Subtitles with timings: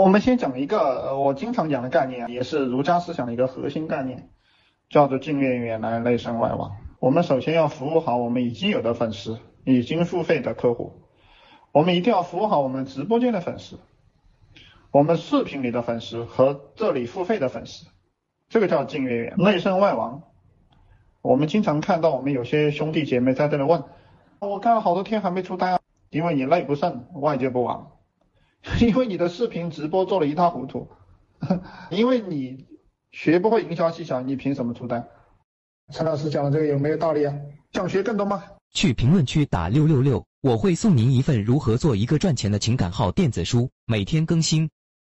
[0.00, 4.28] 我们先讲一个我经常讲的概念，也是儒家思想的一个核心概念，
[4.88, 6.76] 叫做近悦远来，内圣外王。
[7.00, 11.02] 我们首先要服务好我们已经有的粉丝，已经付费的客户，
[11.72, 13.80] 我们一定要服务好我们直播间的粉丝，
[14.92, 17.86] 我们视频里的粉丝和这里付费的粉丝，
[18.48, 20.22] 这个叫近悦远，内圣外王。
[21.22, 23.82] 我们经常看到我们有些兄弟姐妹在这里问，
[24.38, 25.80] 我干了好多天还没出单，
[26.10, 27.90] 因为你内不胜，外界不亡。
[28.80, 30.88] 因为你的视频直播做的一塌糊涂，
[31.90, 32.66] 因为你
[33.12, 35.08] 学不会营销技巧，你凭什么出单？
[35.92, 37.34] 陈老师讲的这个有没有道理啊？
[37.72, 38.42] 想学更多吗？
[38.74, 44.68] 去评论区打六六六，我会送您一份如何做一个赚钱的情感号电子书，每天更新。